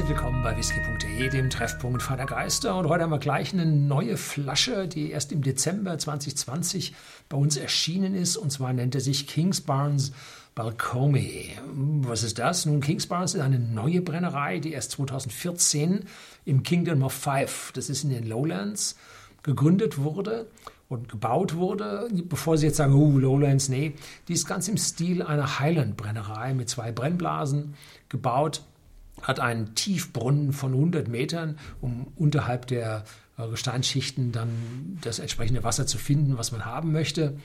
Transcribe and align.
Herzlich 0.00 0.16
willkommen 0.16 0.42
bei 0.42 0.56
whisky.de, 0.56 1.28
dem 1.28 1.50
Treffpunkt 1.50 2.02
Vater 2.02 2.24
Geister. 2.24 2.74
Und 2.74 2.88
heute 2.88 3.02
haben 3.02 3.10
wir 3.10 3.18
gleich 3.18 3.52
eine 3.52 3.66
neue 3.66 4.16
Flasche, 4.16 4.88
die 4.88 5.10
erst 5.10 5.30
im 5.30 5.42
Dezember 5.42 5.98
2020 5.98 6.94
bei 7.28 7.36
uns 7.36 7.58
erschienen 7.58 8.14
ist. 8.14 8.38
Und 8.38 8.50
zwar 8.50 8.72
nennt 8.72 8.94
er 8.94 9.02
sich 9.02 9.26
Kings 9.26 9.60
Barnes 9.60 10.12
Balcomie. 10.54 11.50
Was 11.74 12.22
ist 12.22 12.38
das? 12.38 12.64
Nun, 12.64 12.80
Kings 12.80 13.08
Barnes 13.08 13.34
ist 13.34 13.42
eine 13.42 13.58
neue 13.58 14.00
Brennerei, 14.00 14.58
die 14.58 14.72
erst 14.72 14.92
2014 14.92 16.06
im 16.46 16.62
Kingdom 16.62 17.02
of 17.02 17.12
Five, 17.12 17.70
das 17.74 17.90
ist 17.90 18.02
in 18.02 18.08
den 18.08 18.26
Lowlands, 18.26 18.96
gegründet 19.42 19.98
wurde 19.98 20.46
und 20.88 21.10
gebaut 21.10 21.56
wurde, 21.56 22.08
bevor 22.24 22.56
Sie 22.56 22.68
jetzt 22.68 22.78
sagen, 22.78 22.94
oh, 22.94 23.18
Lowlands, 23.18 23.68
nee, 23.68 23.92
die 24.28 24.32
ist 24.32 24.46
ganz 24.46 24.66
im 24.66 24.78
Stil 24.78 25.20
einer 25.20 25.60
Highland-Brennerei 25.60 26.54
mit 26.54 26.70
zwei 26.70 26.90
Brennblasen 26.90 27.74
gebaut, 28.08 28.62
hat 29.22 29.40
einen 29.40 29.74
Tiefbrunnen 29.74 30.52
von 30.52 30.72
100 30.72 31.08
Metern, 31.08 31.58
um 31.80 32.08
unterhalb 32.16 32.66
der 32.66 33.04
äh, 33.38 33.48
Gesteinsschichten 33.48 34.32
dann 34.32 34.98
das 35.02 35.18
entsprechende 35.18 35.64
Wasser 35.64 35.86
zu 35.86 35.98
finden, 35.98 36.38
was 36.38 36.52
man 36.52 36.64
haben 36.64 36.92
möchte. 36.92 37.38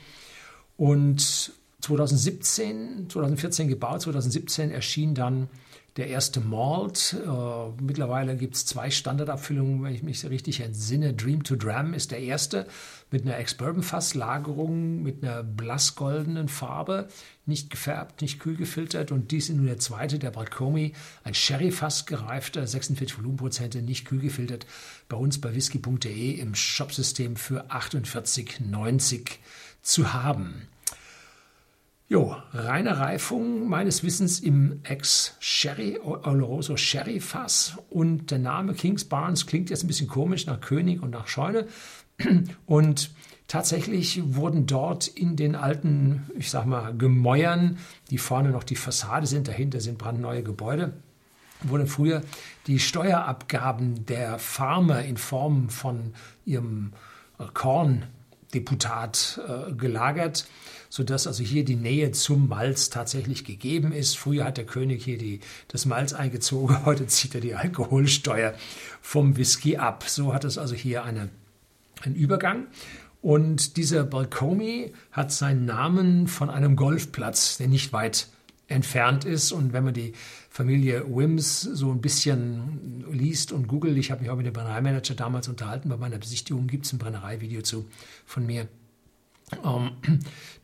Und 0.77 1.51
2017, 1.81 3.09
2014 3.09 3.67
gebaut, 3.67 4.01
2017 4.01 4.71
erschien 4.71 5.13
dann 5.13 5.49
der 5.97 6.07
erste 6.07 6.41
Malt. 6.41 7.15
Äh, 7.25 7.81
mittlerweile 7.81 8.35
gibt 8.35 8.55
es 8.55 8.65
zwei 8.65 8.91
Standardabfüllungen, 8.91 9.81
wenn 9.83 9.95
ich 9.95 10.03
mich 10.03 10.27
richtig 10.29 10.59
entsinne. 10.59 11.13
Dream 11.13 11.43
to 11.43 11.55
Dram 11.55 11.93
ist 11.93 12.11
der 12.11 12.19
erste 12.19 12.67
mit 13.11 13.21
einer 13.21 13.37
Ex-Bourbon-Fass-Lagerung 13.37 15.01
mit 15.01 15.23
einer 15.23 15.41
blassgoldenen 15.43 16.49
Farbe, 16.49 17.07
nicht 17.45 17.69
gefärbt, 17.69 18.21
nicht 18.21 18.39
kühl 18.39 18.57
gefiltert. 18.57 19.11
Und 19.11 19.31
dies 19.31 19.49
ist 19.49 19.55
nun 19.55 19.67
der 19.67 19.77
zweite, 19.77 20.19
der 20.19 20.31
Balcomi, 20.31 20.93
ein 21.23 21.33
Sherry-Fass 21.33 22.05
gereifter, 22.05 22.67
46 22.67 23.17
Volumenprozente, 23.17 23.81
nicht 23.81 24.05
kühl 24.05 24.19
gefiltert, 24.19 24.65
bei 25.07 25.15
uns 25.15 25.39
bei 25.39 25.55
whisky.de 25.55 26.31
im 26.31 26.55
Shopsystem 26.55 27.37
für 27.37 27.67
48,90 27.71 29.29
zu 29.81 30.13
haben. 30.13 30.67
Jo, 32.07 32.35
reine 32.53 32.99
Reifung 32.99 33.67
meines 33.67 34.03
Wissens 34.03 34.39
im 34.39 34.81
Ex-Sherry, 34.83 35.97
Oloroso 36.03 36.77
Sherry 36.77 37.19
Fass. 37.19 37.79
Und 37.89 38.29
der 38.29 38.37
Name 38.37 38.75
Kings 38.75 39.05
Barnes 39.05 39.47
klingt 39.47 39.71
jetzt 39.71 39.83
ein 39.83 39.87
bisschen 39.87 40.07
komisch 40.07 40.45
nach 40.45 40.61
König 40.61 41.01
und 41.01 41.09
nach 41.09 41.27
Scheune. 41.27 41.65
Und 42.67 43.09
tatsächlich 43.47 44.21
wurden 44.35 44.67
dort 44.67 45.07
in 45.07 45.35
den 45.35 45.55
alten, 45.55 46.29
ich 46.37 46.51
sag 46.51 46.65
mal, 46.65 46.95
Gemäuern, 46.95 47.79
die 48.11 48.19
vorne 48.19 48.51
noch 48.51 48.63
die 48.63 48.75
Fassade 48.75 49.25
sind, 49.25 49.47
dahinter 49.47 49.81
sind 49.81 49.97
brandneue 49.97 50.43
Gebäude, 50.43 50.93
wurden 51.61 51.87
früher 51.87 52.21
die 52.67 52.77
Steuerabgaben 52.77 54.05
der 54.05 54.37
Farmer 54.37 55.01
in 55.01 55.17
Form 55.17 55.69
von 55.69 56.13
ihrem 56.45 56.93
Korndeputat 58.55 59.41
äh, 59.47 59.73
gelagert 59.73 60.45
sodass 60.87 61.27
also 61.27 61.43
hier 61.43 61.65
die 61.65 61.75
Nähe 61.75 62.11
zum 62.11 62.47
Malz 62.47 62.89
tatsächlich 62.89 63.43
gegeben 63.43 63.91
ist. 63.91 64.17
Früher 64.17 64.45
hat 64.45 64.55
der 64.55 64.65
König 64.65 65.03
hier 65.03 65.17
die, 65.17 65.41
das 65.67 65.85
Malz 65.85 66.13
eingezogen, 66.13 66.85
heute 66.85 67.05
zieht 67.07 67.35
er 67.35 67.41
die 67.41 67.53
Alkoholsteuer 67.53 68.53
vom 69.01 69.35
Whisky 69.35 69.75
ab. 69.75 70.05
So 70.07 70.33
hat 70.33 70.45
es 70.45 70.57
also 70.57 70.73
hier 70.73 71.03
eine, 71.03 71.27
einen 72.01 72.15
Übergang. 72.15 72.67
Und 73.21 73.75
dieser 73.75 74.05
Balcomi 74.05 74.93
hat 75.11 75.33
seinen 75.33 75.65
Namen 75.65 76.27
von 76.29 76.49
einem 76.49 76.77
Golfplatz, 76.77 77.57
der 77.57 77.67
nicht 77.67 77.91
weit 77.91 78.29
entfernt 78.67 79.25
ist. 79.25 79.51
Und 79.51 79.73
wenn 79.73 79.83
man 79.83 79.93
die 79.93 80.13
Familie 80.49 81.05
Wims 81.07 81.61
so 81.61 81.91
ein 81.91 82.01
bisschen 82.01 83.05
liest 83.11 83.51
und 83.51 83.67
googelt, 83.67 83.97
ich 83.97 84.11
habe 84.11 84.21
mich 84.21 84.29
auch 84.29 84.35
mit 84.35 84.45
dem 84.45 84.53
Brennereimanager 84.53 85.15
damals 85.15 85.47
unterhalten, 85.47 85.89
bei 85.89 85.97
meiner 85.97 86.17
Besichtigung 86.17 86.67
gibt 86.67 86.85
es 86.85 86.93
ein 86.93 86.99
Brennereivideo 86.99 87.61
zu 87.61 87.85
von 88.25 88.45
mir 88.45 88.67
ähm, 89.63 89.91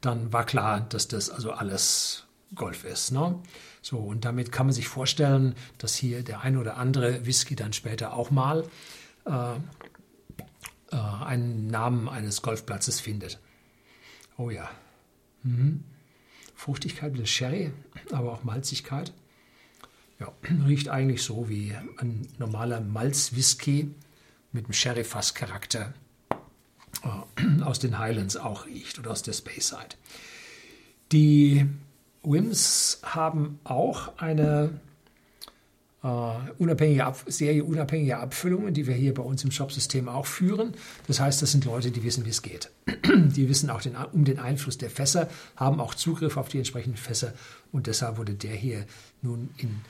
dann 0.01 0.34
war 0.34 0.45
klar, 0.45 0.81
dass 0.81 1.07
das 1.07 1.29
also 1.29 1.51
alles 1.51 2.25
Golf 2.56 2.84
ist. 2.84 3.11
Ne? 3.11 3.40
So, 3.81 3.97
und 3.97 4.25
damit 4.25 4.51
kann 4.51 4.67
man 4.67 4.73
sich 4.73 4.88
vorstellen, 4.88 5.56
dass 5.78 5.95
hier 5.95 6.23
der 6.23 6.41
ein 6.41 6.57
oder 6.57 6.78
andere 6.78 7.25
Whisky 7.25 7.56
dann 7.56 7.73
später 7.73 8.13
auch 8.13 8.31
mal 8.31 8.67
äh, 9.25 9.56
äh, 10.91 10.95
einen 10.95 11.67
Namen 11.67 12.09
eines 12.09 12.41
Golfplatzes 12.41 13.00
findet. 13.00 13.40
Oh 14.38 14.50
ja. 14.50 14.69
Mhm. 15.44 15.84
Fruchtigkeit 16.61 17.17
des 17.17 17.27
Sherry, 17.27 17.72
aber 18.11 18.33
auch 18.33 18.44
Malzigkeit. 18.44 19.11
Ja, 20.19 20.31
riecht 20.67 20.89
eigentlich 20.89 21.23
so 21.23 21.49
wie 21.49 21.75
ein 21.97 22.27
normaler 22.38 22.79
Malzwhisky 22.81 23.89
mit 24.51 24.66
einem 24.66 24.73
Sherry-Fass-Charakter 24.73 25.95
äh, 27.03 27.61
aus 27.63 27.79
den 27.79 27.97
Highlands 27.97 28.38
auch 28.38 28.67
riecht 28.67 28.99
oder 28.99 29.09
aus 29.09 29.23
der 29.23 29.33
Speyside. 29.33 29.95
Die 31.11 31.66
Wims 32.22 32.99
haben 33.01 33.59
auch 33.63 34.19
eine 34.19 34.79
unabhängige 36.01 37.06
Ab 37.06 37.23
Serie 37.28 37.63
unabhängiger 37.63 38.19
Abfüllungen, 38.19 38.73
die 38.73 38.88
wir 38.88 38.95
hier 38.95 39.13
bei 39.13 39.22
uns 39.22 39.44
im 39.44 39.51
Shopsystem 39.51 40.09
auch 40.09 40.25
führen. 40.25 40.73
Das 41.07 41.19
heißt, 41.19 41.41
das 41.41 41.51
sind 41.51 41.66
Leute, 41.66 41.91
die 41.91 42.03
wissen, 42.03 42.25
wie 42.25 42.31
es 42.31 42.41
geht. 42.41 42.72
Die 43.13 43.47
wissen 43.47 43.69
auch 43.69 43.81
den, 43.81 43.95
um 43.95 44.25
den 44.25 44.40
Einfluss 44.40 44.78
der 44.78 44.90
Fässer, 44.90 45.29
haben 45.56 45.79
auch 45.79 45.94
Zugriff 45.94 46.38
auf 46.38 46.50
die 46.50 46.57
entsprechenden 46.57 46.97
Fässer 46.97 47.34
und 47.72 47.88
deshalb 47.88 48.17
wurde 48.17 48.34
der 48.34 48.56
hier 48.56 48.85
nun 49.22 49.50
in 49.57 49.81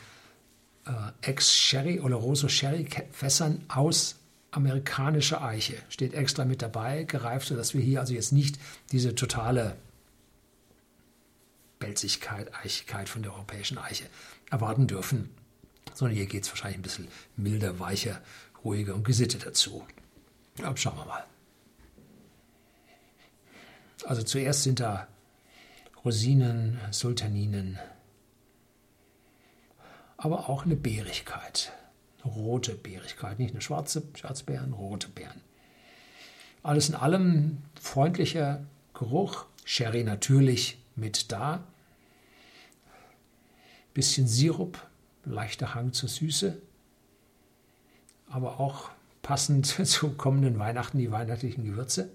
äh, 0.86 0.92
Ex-Sherry 1.30 2.02
oder 2.02 2.16
Rosso 2.16 2.50
Sherry 2.50 2.88
Fässern 3.12 3.64
aus 3.70 4.18
amerikanische 4.52 5.42
Eiche 5.42 5.78
steht 5.88 6.14
extra 6.14 6.44
mit 6.44 6.62
dabei, 6.62 7.04
gereift, 7.04 7.48
sodass 7.48 7.74
wir 7.74 7.82
hier 7.82 8.02
also 8.02 8.14
jetzt 8.14 8.34
nicht 8.34 8.60
diese 8.92 9.16
totale 9.16 9.78
Belzigkeit, 11.80 12.54
Eichigkeit 12.54 13.08
von 13.08 13.24
der 13.24 13.34
europäischen 13.34 13.78
Eiche 13.78 14.06
erwarten 14.50 14.88
dürfen, 14.88 15.30
sondern 15.94 16.16
hier 16.16 16.26
geht 16.26 16.44
es 16.44 16.50
wahrscheinlich 16.50 16.80
ein 16.80 16.84
bisschen 16.84 17.08
milder, 17.36 17.80
weicher, 17.80 18.22
ruhiger 18.64 18.96
und 18.96 19.04
gesitteter 19.04 19.54
zu. 19.54 19.86
Ja, 20.60 20.76
schauen 20.76 20.98
wir 20.98 21.06
mal. 21.06 21.26
Also 24.06 24.24
zuerst 24.24 24.64
sind 24.64 24.80
da 24.80 25.08
Rosinen, 26.04 26.80
Sultaninen, 26.92 27.78
aber 30.18 30.50
auch 30.50 30.66
eine 30.66 30.76
Beerigkeit 30.76 31.72
rote 32.26 32.76
Beerigkeit, 32.76 33.40
nicht 33.40 33.52
eine 33.52 33.62
schwarze 33.62 34.04
Schwarzbeeren, 34.16 34.74
rote 34.74 35.10
Beeren. 35.10 35.42
Alles 36.64 36.90
in 36.90 36.96
allem 36.96 37.58
freundlicher 37.80 38.64
Geruch, 38.94 39.46
Sherry 39.66 40.04
natürlich 40.04 40.78
mit 40.96 41.32
da, 41.32 41.64
bisschen 43.94 44.28
Sirup, 44.28 44.80
leichter 45.26 45.74
Hang 45.76 45.94
zur 45.94 46.10
Süße, 46.10 46.62
aber 48.30 48.60
auch 48.60 48.90
passend 49.22 49.66
zu 49.86 50.10
kommenden 50.10 50.60
Weihnachten 50.60 50.98
die 50.98 51.12
weihnachtlichen 51.12 51.64
Gewürze. 51.66 52.10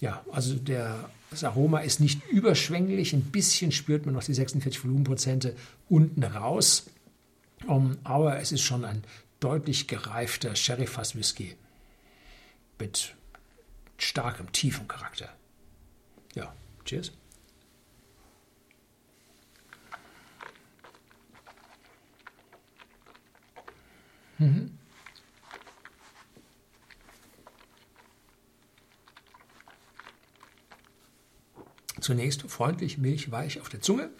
Ja, 0.00 0.24
also 0.30 0.54
der, 0.54 1.10
das 1.30 1.42
Aroma 1.42 1.80
ist 1.80 2.00
nicht 2.00 2.24
überschwänglich, 2.28 3.12
ein 3.12 3.22
bisschen 3.22 3.72
spürt 3.72 4.06
man 4.06 4.14
noch 4.14 4.22
die 4.22 4.34
46 4.34 4.84
Volumenprozente 4.84 5.56
unten 5.88 6.22
raus. 6.22 6.86
Um, 7.66 7.98
aber 8.04 8.38
es 8.38 8.52
ist 8.52 8.62
schon 8.62 8.84
ein 8.84 9.02
deutlich 9.40 9.88
gereifter 9.88 10.54
Sherry-Fass 10.54 11.16
Whisky 11.16 11.56
mit 12.78 13.14
starkem, 13.96 14.52
tiefem 14.52 14.86
Charakter. 14.86 15.28
Ja, 16.34 16.54
cheers. 16.84 17.12
Mhm. 24.38 24.78
Zunächst 32.00 32.42
freundlich 32.50 32.98
milchweich 32.98 33.60
auf 33.60 33.68
der 33.68 33.80
Zunge. 33.80 34.10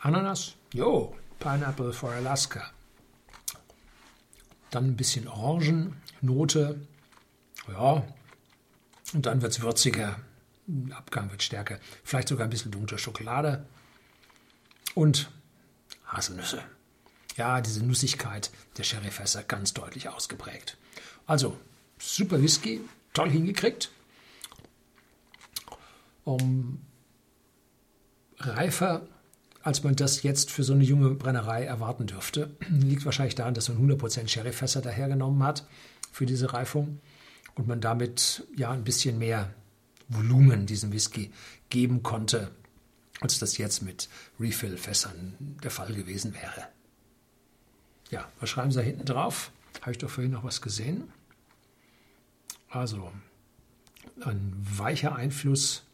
Ananas, 0.00 0.54
jo, 0.72 1.16
Pineapple 1.38 1.92
for 1.92 2.10
Alaska. 2.10 2.70
Dann 4.70 4.86
ein 4.86 4.96
bisschen 4.96 5.28
Orangennote. 5.28 6.80
Ja, 7.68 8.06
und 9.14 9.26
dann 9.26 9.42
wird 9.42 9.52
es 9.52 9.62
würziger. 9.62 10.20
Abgang 10.90 11.30
wird 11.30 11.42
stärker. 11.42 11.78
Vielleicht 12.02 12.28
sogar 12.28 12.46
ein 12.46 12.50
bisschen 12.50 12.72
dunkle 12.72 12.98
Schokolade. 12.98 13.66
Und 14.94 15.30
Haselnüsse. 16.06 16.62
Ja, 17.36 17.60
diese 17.60 17.84
Nussigkeit 17.84 18.50
der 18.78 18.84
Sherryfässer 18.84 19.42
ganz 19.42 19.74
deutlich 19.74 20.08
ausgeprägt. 20.08 20.76
Also, 21.26 21.58
super 21.98 22.40
Whisky, 22.40 22.80
toll 23.12 23.30
hingekriegt. 23.30 23.90
Um, 26.24 26.80
reifer 28.38 29.06
als 29.66 29.82
man 29.82 29.96
das 29.96 30.22
jetzt 30.22 30.52
für 30.52 30.62
so 30.62 30.74
eine 30.74 30.84
junge 30.84 31.10
Brennerei 31.10 31.64
erwarten 31.64 32.06
dürfte. 32.06 32.50
Liegt 32.68 33.04
wahrscheinlich 33.04 33.34
daran, 33.34 33.54
dass 33.54 33.68
man 33.68 33.78
100% 33.78 34.28
Sherryfässer 34.28 34.80
dahergenommen 34.80 35.42
hat 35.42 35.66
für 36.12 36.24
diese 36.24 36.52
Reifung 36.52 37.00
und 37.56 37.66
man 37.66 37.80
damit 37.80 38.46
ja 38.56 38.70
ein 38.70 38.84
bisschen 38.84 39.18
mehr 39.18 39.52
Volumen 40.08 40.66
diesem 40.66 40.92
Whisky 40.92 41.32
geben 41.68 42.04
konnte, 42.04 42.52
als 43.20 43.40
das 43.40 43.58
jetzt 43.58 43.82
mit 43.82 44.08
Refill-Fässern 44.38 45.34
der 45.64 45.72
Fall 45.72 45.92
gewesen 45.92 46.32
wäre. 46.32 46.68
Ja, 48.10 48.30
was 48.40 48.50
schreiben 48.50 48.70
Sie 48.70 48.78
da 48.78 48.84
hinten 48.84 49.04
drauf? 49.04 49.50
Habe 49.80 49.92
ich 49.92 49.98
doch 49.98 50.10
vorhin 50.10 50.32
noch 50.32 50.44
was 50.44 50.60
gesehen. 50.62 51.12
Also, 52.68 53.10
ein 54.20 54.52
weicher 54.58 55.14
Einfluss 55.16 55.86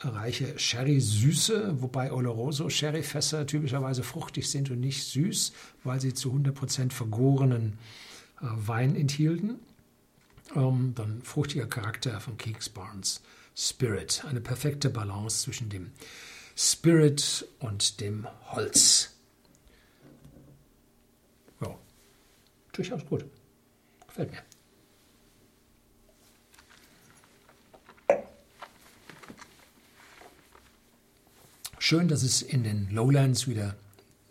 reiche 0.00 0.58
Sherry-Süße, 0.58 1.80
wobei 1.80 2.12
Oloroso 2.12 2.68
Sherry-Fässer 2.68 3.46
typischerweise 3.46 4.02
fruchtig 4.02 4.50
sind 4.50 4.70
und 4.70 4.80
nicht 4.80 5.04
süß, 5.04 5.52
weil 5.84 6.00
sie 6.00 6.12
zu 6.12 6.32
100% 6.32 6.92
vergorenen 6.92 7.78
äh, 8.40 8.46
Wein 8.46 8.96
enthielten. 8.96 9.60
Ähm, 10.56 10.92
dann 10.96 11.22
fruchtiger 11.22 11.66
Charakter 11.66 12.20
von 12.20 12.36
Kings 12.36 12.68
Barnes 12.68 13.22
Spirit, 13.56 14.24
eine 14.26 14.40
perfekte 14.40 14.90
Balance 14.90 15.44
zwischen 15.44 15.68
dem 15.68 15.92
Spirit 16.56 17.46
und 17.60 18.00
dem 18.00 18.26
Holz. 18.46 19.14
Ja, 21.60 21.78
durchaus 22.72 23.04
gut. 23.06 23.24
Gefällt 24.06 24.30
mir. 24.30 24.42
Schön, 31.78 32.08
dass 32.08 32.22
es 32.22 32.42
in 32.42 32.62
den 32.62 32.88
Lowlands 32.90 33.48
wieder 33.48 33.74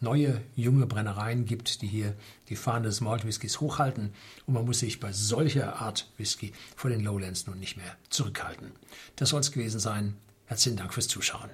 neue, 0.01 0.41
junge 0.55 0.85
Brennereien 0.85 1.45
gibt, 1.45 1.81
die 1.81 1.87
hier 1.87 2.15
die 2.47 2.55
Fahne 2.55 2.87
des 2.87 3.01
Malt 3.01 3.25
Whiskys 3.25 3.59
hochhalten. 3.59 4.13
Und 4.45 4.53
man 4.53 4.65
muss 4.65 4.79
sich 4.79 4.99
bei 4.99 5.11
solcher 5.11 5.81
Art 5.81 6.09
Whisky 6.17 6.53
vor 6.75 6.89
den 6.89 7.03
Lowlands 7.03 7.47
nun 7.47 7.59
nicht 7.59 7.75
mehr 7.75 7.97
zurückhalten. 8.09 8.71
Das 9.15 9.29
soll 9.29 9.41
es 9.41 9.51
gewesen 9.51 9.79
sein. 9.79 10.15
Herzlichen 10.45 10.77
Dank 10.77 10.93
fürs 10.93 11.07
Zuschauen. 11.07 11.49